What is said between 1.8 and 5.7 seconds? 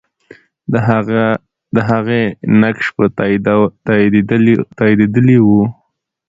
هغې نقش به تاییدېدلی وو.